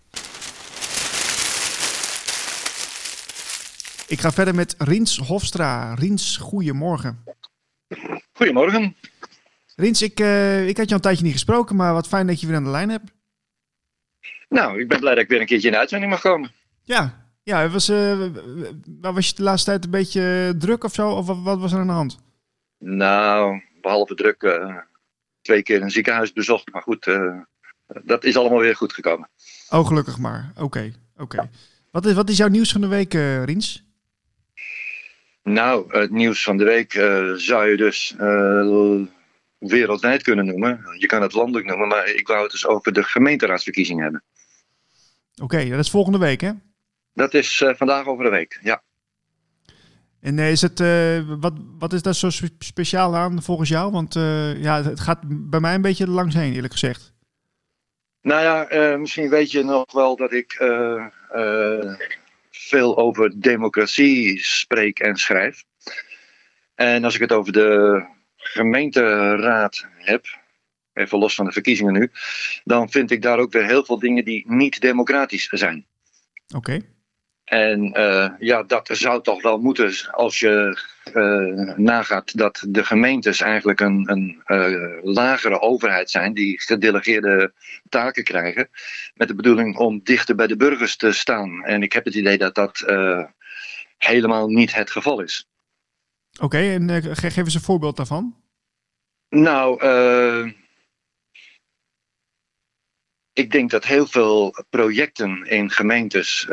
[4.08, 5.94] Ik ga verder met Rins Hofstra.
[5.94, 7.24] Rins, goedemorgen.
[8.34, 8.96] Goedemorgen.
[9.76, 12.42] Rins, ik, eh, ik had je al een tijdje niet gesproken, maar wat fijn dat
[12.42, 13.12] je weer aan de lijn hebt.
[14.50, 16.52] Nou, ik ben blij dat ik weer een keertje in de uitzending mag komen.
[16.84, 18.20] Ja, ja was, eh,
[19.02, 21.10] was je de laatste tijd een beetje druk of zo?
[21.10, 22.20] Of wat, wat was er aan de hand?
[22.78, 24.78] Nou, behalve druk, eh,
[25.42, 26.72] twee keer een ziekenhuis bezocht.
[26.72, 27.40] Maar goed, eh,
[28.04, 29.30] dat is allemaal weer goed gekomen.
[29.70, 30.52] Oh, gelukkig maar.
[30.58, 31.50] Oké, oké.
[31.92, 33.84] Wat, is, wat is jouw nieuws van de week, eh Rins?
[35.44, 39.02] Nou, het nieuws van de week eh, zou je dus eh,
[39.58, 40.82] wereldwijd kunnen noemen.
[40.98, 44.24] Je kan het landelijk noemen, maar ik wou het dus over de gemeenteraadsverkiezingen hebben.
[45.42, 46.52] Oké, dat is volgende week, hè?
[47.14, 48.84] Dat is eh, vandaag over de week, ja.
[50.20, 53.92] En eh, is het, eh, wat, wat is daar zo spe- speciaal aan volgens jou?
[53.92, 54.14] Want
[54.58, 57.14] ja, het gaat bij mij een beetje langs heen, eerlijk gezegd.
[58.22, 60.54] Nou ja, misschien weet je nog wel dat ik
[62.50, 65.64] veel over democratie spreek en schrijf.
[66.76, 70.26] En als ik het over de gemeenteraad heb,
[70.94, 72.12] even los van de verkiezingen nu,
[72.64, 75.86] dan vind ik daar ook weer heel veel dingen die niet democratisch zijn.
[76.56, 76.80] Oké.
[77.44, 83.42] En eh, ja, dat zou toch wel moeten als je eh, nagaat dat de gemeentes
[83.42, 87.54] eigenlijk een, een eh, lagere overheid zijn die gedelegeerde
[87.90, 88.70] taken krijgen.
[89.16, 91.64] Met de bedoeling om dichter bij de burgers te staan.
[91.64, 92.86] En ik heb het idee dat dat
[93.98, 95.48] helemaal niet het geval is.
[96.40, 98.36] Oké, en ge- geef eens een voorbeeld daarvan.
[99.30, 99.84] Nou,
[103.34, 106.48] ik denk dat heel veel projecten in gemeentes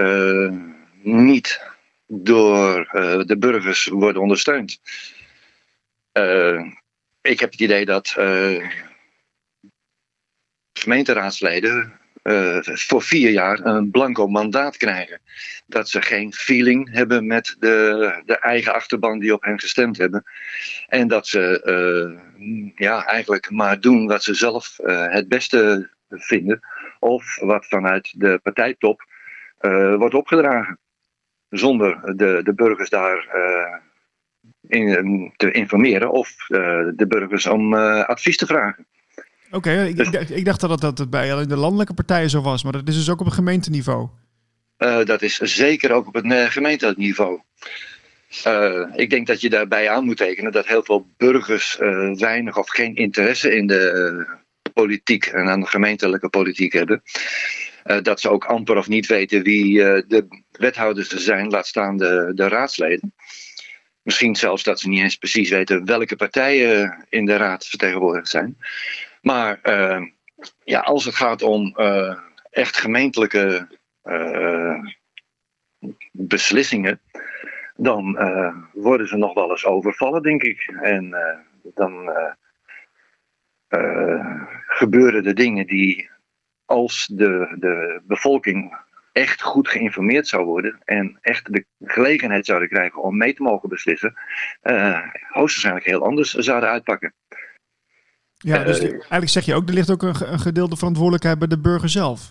[1.03, 1.61] niet
[2.07, 4.81] door eh, de burgers worden ondersteund.
[6.13, 6.63] Eh,
[7.21, 8.71] ik heb het idee dat eh,
[10.73, 11.99] gemeenteraadsleden
[12.63, 15.21] voor vier jaar een blanco mandaat krijgen.
[15.67, 20.25] Dat ze geen feeling hebben met de, de eigen achterban die op hen gestemd hebben.
[20.87, 26.61] En dat ze ja, eigenlijk maar doen wat ze zelf het beste vinden.
[26.99, 29.05] Of wat vanuit de partijtop
[29.99, 30.79] wordt opgedragen.
[31.51, 33.77] Zonder de, de burgers daar eh,
[34.69, 36.59] in, te informeren of eh,
[36.95, 38.87] de burgers om eh, advies te vragen.
[39.51, 42.31] Oké, ik, ik, dacht- ik dacht dat het, dat het bij alleen de landelijke partijen
[42.31, 44.09] zo was, maar dat is dus ook op een gemeenteniveau.
[44.79, 47.41] Uh, dat is zeker ook op het gemeentelijk niveau.
[48.47, 52.59] Uh, ik denk dat je daarbij aan moet tekenen dat heel veel burgers uh, weinig
[52.59, 54.39] of geen interesse in de
[54.73, 57.03] politiek en aan de gemeentelijke politiek hebben.
[58.03, 59.75] dat ze ook amper of niet weten wie
[60.07, 60.27] de
[60.61, 63.15] wethouders zijn, laat staan de, de raadsleden.
[64.03, 68.59] Misschien zelfs dat ze niet eens precies weten welke partijen in de raad vertegenwoordigd zijn.
[69.23, 70.03] Maar uh,
[70.65, 72.19] ja, als het gaat om uh,
[72.51, 73.69] echt gemeentelijke
[74.05, 74.85] uh,
[76.13, 77.01] beslissingen,
[77.77, 78.19] dan
[78.73, 80.73] worden ze nog wel eens overvallen, denk ik.
[80.83, 81.17] En
[81.75, 82.11] dan
[84.67, 86.11] gebeuren de dingen die
[86.65, 88.79] als de, de bevolking
[89.13, 93.69] echt goed geïnformeerd zou worden en echt de gelegenheid zouden krijgen om mee te mogen
[93.69, 94.15] beslissen,
[94.63, 97.15] uh, hoogstwaarschijnlijk heel anders zouden uitpakken.
[98.37, 101.49] Ja, dus uh, eigenlijk zeg je ook, er ligt ook een, een gedeelde verantwoordelijkheid bij
[101.49, 102.31] de burger zelf.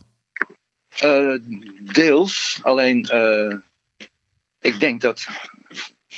[1.03, 1.35] Uh,
[1.79, 3.09] deels, alleen
[4.59, 5.27] ik denk dat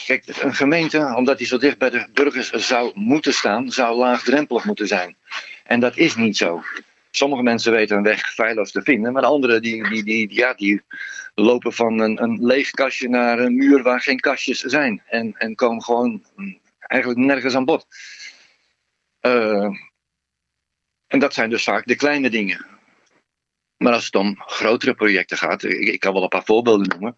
[0.06, 4.65] Kijk, een gemeente, omdat die zo dicht bij de burgers zou moeten staan, zou laagdrempelig
[4.65, 5.15] moeten zijn.
[5.63, 6.63] En dat is niet zo.
[7.12, 10.82] Sommige mensen weten een weg feilloos te vinden, maar anderen die, die, die, ja, die
[11.36, 15.04] lopen van een, een leeg kastje naar een muur waar geen kastjes zijn.
[15.06, 16.24] En, en komen gewoon
[16.78, 17.88] eigenlijk nergens aan bod.
[19.21, 19.69] Uh,
[21.08, 22.65] en dat zijn dus vaak de kleine dingen.
[23.78, 27.15] Maar als het om grotere projecten gaat, ik, kan wel een paar voorbeelden noemen.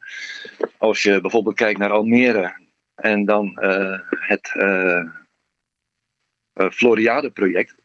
[0.77, 2.61] Als je bijvoorbeeld kijkt naar Almere
[2.95, 5.03] en dan uh, het uh,
[6.53, 7.75] Floriade-project.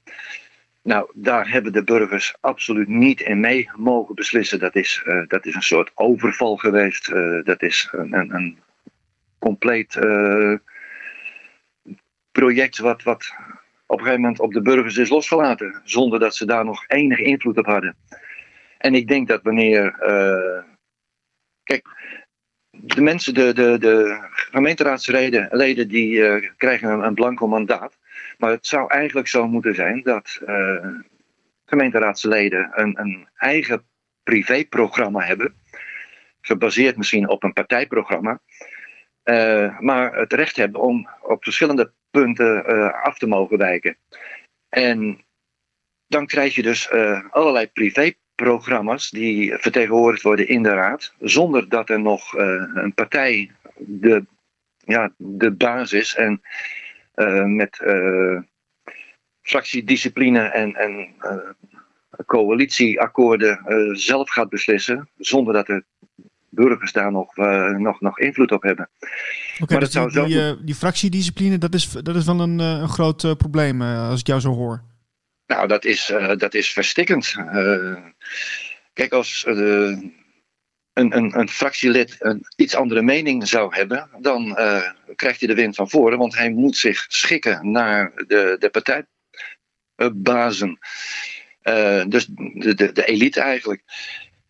[0.83, 4.59] Nou, daar hebben de burgers absoluut niet in mee mogen beslissen.
[4.59, 7.09] Dat is, uh, dat is een soort overval geweest.
[7.09, 8.59] Uh, dat is een, een, een
[9.39, 10.57] compleet uh,
[12.33, 13.35] project wat, wat
[13.87, 15.81] op een gegeven moment op de burgers is losgelaten.
[15.85, 17.97] Zonder dat ze daar nog enige invloed op hadden.
[18.79, 19.97] En ik denk dat wanneer.
[21.63, 21.87] kijk,
[22.71, 27.99] de mensen, de, de, de gemeenteraadsleden, die krijgen een, een blanco mandaat.
[28.39, 30.87] Maar het zou eigenlijk zo moeten zijn dat uh,
[31.65, 33.87] gemeenteraadsleden een, een eigen
[34.23, 35.55] privéprogramma hebben.
[36.41, 38.41] Gebaseerd misschien op een partijprogramma.
[39.25, 43.97] Uh, maar het recht hebben om op verschillende punten uh, af te mogen wijken.
[44.69, 45.25] En
[46.07, 46.91] dan krijg je dus
[47.31, 51.15] allerlei privéprogramma's die vertegenwoordigd worden in de raad.
[51.19, 54.25] Zonder dat er nog een partij de,
[54.79, 56.43] ja, de basis en
[57.47, 58.41] met uh,
[59.43, 61.37] fractiediscipline en, en uh,
[62.27, 63.61] coalitieakkoorden
[63.97, 65.85] zelf gaat beslissen, zonder dat de
[66.49, 67.37] burgers daar nog,
[67.77, 68.89] nog, nog invloed op hebben.
[69.61, 72.89] Oké, maar dus dat die, die, die, fractiediscipline, dat is, dat is wel een, een
[72.89, 74.83] groot probleem als ik jou zo hoor.
[75.47, 77.35] Nou, dat is, dat is verstikkend.
[78.93, 79.47] kijk, als
[80.99, 84.83] een, een, een fractielid een iets andere mening zou hebben, dan uh,
[85.17, 88.71] krijgt hij de wind van voren, want hij moet zich schikken naar de, de
[89.97, 90.79] partijbazen.
[91.63, 93.83] Uh, dus de, de, de, elite eigenlijk.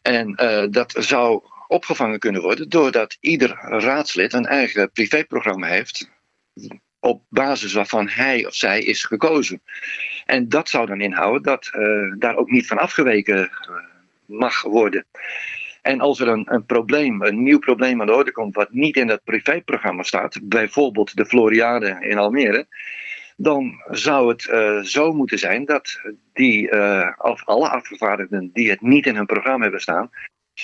[0.02, 6.10] En uh, dat zou opgevangen kunnen worden doordat ieder raadslid een eigen privéprogramma heeft.
[7.00, 9.62] Op basis waarvan hij of zij is gekozen.
[10.24, 11.70] En dat zou dan inhouden dat
[12.18, 13.50] daar ook niet van afgeweken
[14.26, 15.06] mag worden.
[15.82, 18.96] En als er een, een probleem, een nieuw probleem aan de orde komt, wat niet
[18.96, 22.66] in dat privéprogramma staat, bijvoorbeeld de Floriade in Almere,
[23.36, 26.00] dan zou het uh, zo moeten zijn dat
[26.32, 30.10] die, uh, of alle afgevaardigden die het niet in hun programma hebben staan,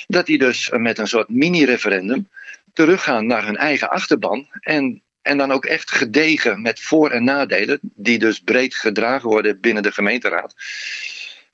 [0.06, 2.28] dat die dus met een soort mini-referendum
[2.72, 7.78] teruggaan naar hun eigen achterban en, en dan ook echt gedegen met voor- en nadelen,
[7.82, 10.54] die dus breed gedragen worden binnen de gemeenteraad.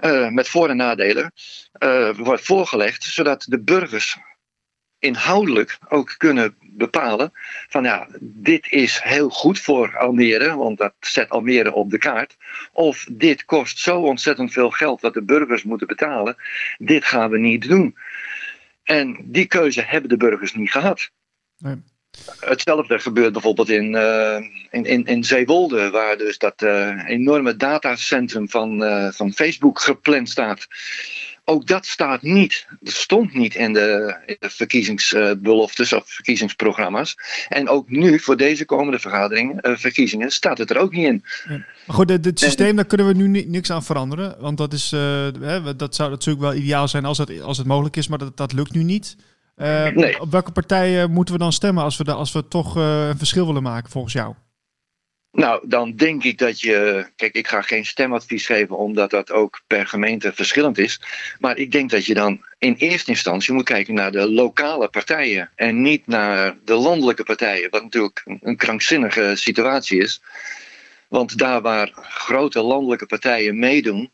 [0.01, 1.33] Uh, met voor- en nadelen
[1.79, 4.19] uh, wordt voorgelegd, zodat de burgers
[4.99, 7.33] inhoudelijk ook kunnen bepalen
[7.69, 12.37] van ja, dit is heel goed voor Almere, want dat zet Almere op de kaart.
[12.73, 16.37] Of dit kost zo ontzettend veel geld dat de burgers moeten betalen,
[16.79, 17.97] dit gaan we niet doen.
[18.83, 21.11] En die keuze hebben de burgers niet gehad.
[21.59, 21.83] Nee.
[22.41, 24.37] Hetzelfde gebeurt bijvoorbeeld in, uh,
[24.71, 30.29] in, in, in Zeewolde, waar dus dat uh, enorme datacentrum van, uh, van Facebook gepland
[30.29, 30.67] staat.
[31.45, 37.17] Ook dat staat niet, dat stond niet in de, in de verkiezingsbeloftes of verkiezingsprogramma's.
[37.49, 41.25] En ook nu, voor deze komende vergaderingen, verkiezingen, staat het er ook niet in.
[41.49, 41.65] Ja.
[41.87, 44.37] Maar goed, dit, systeem, daar kunnen we nu niks aan veranderen.
[44.41, 44.91] Want dat, is,
[45.41, 48.37] hè, dat zou natuurlijk wel ideaal zijn als het, als het mogelijk is, maar dat,
[48.37, 49.17] dat lukt nu niet.
[49.57, 50.21] Uh, nee.
[50.21, 53.19] Op welke partij moeten we dan stemmen als we, de, als we toch uh, een
[53.19, 54.35] verschil willen maken volgens jou?
[55.33, 57.07] Nou, dan denk ik dat je.
[57.17, 61.01] Kijk, ik ga geen stemadvies geven, omdat dat ook per gemeente verschillend is.
[61.39, 65.51] Maar ik denk dat je dan in eerste instantie moet kijken naar de lokale partijen
[65.57, 70.23] en niet naar de landelijke partijen, wat natuurlijk een krankzinnige situatie is.
[71.09, 74.11] Want daar waar grote landelijke partijen meedoen,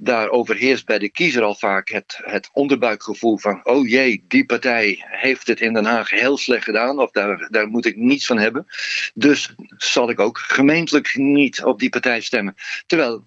[0.00, 5.04] daar overheerst bij de kiezer al vaak het, het onderbuikgevoel van: oh jee, die partij
[5.06, 8.38] heeft het in Den Haag heel slecht gedaan, of daar, daar moet ik niets van
[8.38, 8.66] hebben.
[9.14, 12.54] Dus zal ik ook gemeentelijk niet op die partij stemmen.
[12.86, 13.24] Terwijl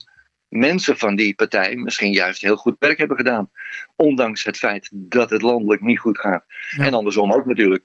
[0.47, 3.49] mensen van die partij misschien juist heel goed werk hebben gedaan.
[3.95, 6.45] Ondanks het feit dat het landelijk niet goed gaat.
[6.77, 7.83] En andersom ook natuurlijk.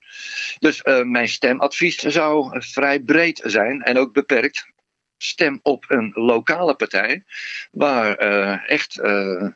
[0.59, 4.75] Dus uh, mijn stemadvies zou vrij breed zijn en ook beperkt
[5.19, 7.25] stem op een lokale partij
[7.71, 9.49] waar uh, echt uh,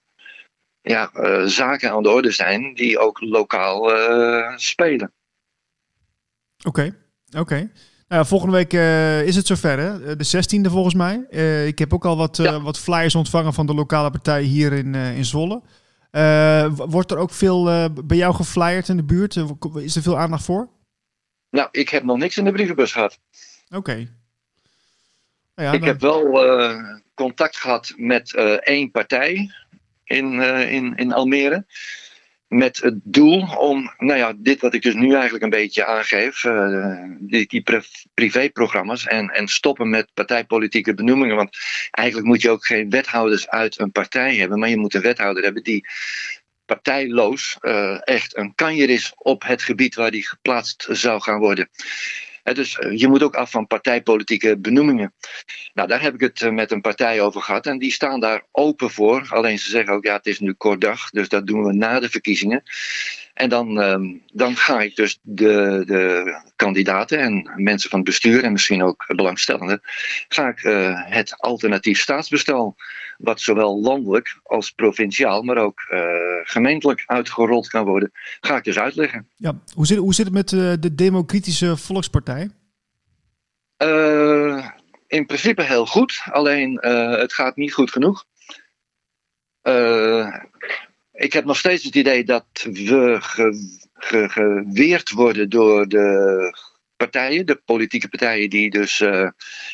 [0.80, 3.90] ja, uh, zaken aan de orde zijn die ook lokaal
[4.56, 5.12] spelen.
[6.64, 6.86] Oké, okay,
[7.28, 7.38] oké.
[7.38, 7.70] Okay.
[8.08, 8.72] Nou, volgende week
[9.26, 10.16] is het zover, hè?
[10.16, 11.16] de 16e volgens mij.
[11.66, 12.60] ik heb ook al wat, ja.
[12.60, 15.62] wat flyers ontvangen van de lokale partij hier in, in Zwolle.
[16.72, 17.64] wordt er ook veel
[18.04, 19.36] bij jou geflyerd in de buurt?
[19.74, 20.68] is er veel aandacht voor?
[21.50, 23.18] Nou, ik heb nog niks in de brievenbus gehad.
[23.68, 24.08] Oké,
[25.60, 29.50] ja, ik heb wel uh, contact gehad met uh, één partij
[30.04, 31.66] in, uh, in, in Almere.
[32.48, 36.40] Met het doel om, nou ja, dit wat ik dus nu eigenlijk een beetje aangeef,
[37.18, 37.64] die, die
[38.14, 41.36] privéprogramma's en, en stoppen met partijpolitieke benoemingen.
[41.36, 41.56] Want
[41.90, 45.42] eigenlijk moet je ook geen wethouders uit een partij hebben, maar je moet een wethouder
[45.42, 45.86] hebben die
[46.64, 47.56] partijloos
[48.00, 51.68] echt een kanjer is op het gebied waar die geplaatst zou gaan worden
[52.42, 55.14] dus eh, je moet ook af van partijpolitieke benoemingen.
[55.74, 58.42] Nou, daar heb ik het eh, met een partij over gehad en die staan daar
[58.52, 59.26] open voor.
[59.28, 62.00] Alleen ze zeggen ook, ja, het is nu kort dag, dus dat doen we na
[62.00, 62.62] de verkiezingen.
[63.40, 68.44] En dan, ehm, dan ga ik dus de, de kandidaten en mensen van het bestuur
[68.44, 69.80] en misschien ook belangstellenden,
[70.28, 72.76] ga ik uh, het alternatief staatsbestel,
[73.18, 76.00] wat zowel landelijk als provinciaal, maar ook uh,
[76.42, 79.28] gemeentelijk uitgerold kan worden, ga ik dus uitleggen.
[79.36, 82.50] Ja, hoe zit, hoe zit het met uh, de Democratische Volkspartij?
[85.06, 86.78] in principe heel goed, alleen
[87.20, 88.24] het gaat niet goed genoeg
[91.20, 93.16] ik heb nog steeds het idee dat we
[94.28, 96.54] geweerd worden door de
[96.96, 99.28] partijen, de politieke partijen die dus uh,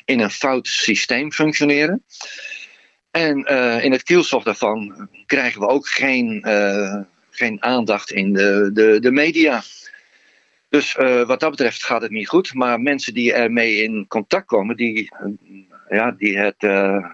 [0.05, 2.05] in een fout systeem functioneren.
[3.11, 8.71] En uh, in het kielzog daarvan krijgen we ook geen, uh, geen aandacht in de,
[8.73, 9.63] de, de media.
[10.69, 10.95] Dus
[11.27, 12.55] wat dat betreft gaat het niet goed.
[12.55, 15.11] Maar mensen die ermee in contact komen, die,
[15.89, 17.11] ja, die het eh,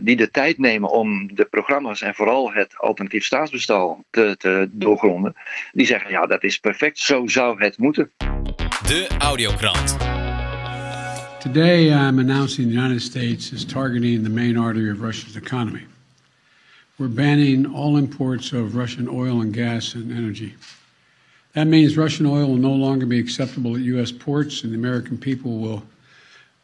[0.00, 5.34] die de tijd nemen om de programma's en vooral het alternatief staatsbestel te, te doorgronden,
[5.72, 8.10] die zeggen ja, dat is perfect, zo zou het moeten.
[8.86, 9.96] De Audiokrant.
[11.38, 15.86] Today I'm announcing the United States is targeting the main artery of Russia's economy.
[16.96, 20.54] We're banning all imports of Russian oil and gas and energy.
[21.52, 24.12] That means Russian oil will no longer be acceptable at U.S.
[24.12, 25.82] ports, and the American people will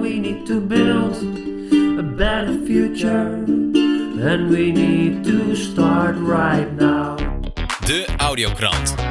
[0.00, 1.16] We need to build
[1.98, 3.44] a better future.
[4.20, 7.16] And we need to start right now.
[7.86, 9.07] De Audiokrant.